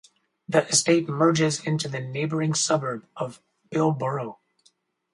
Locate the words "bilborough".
3.69-4.39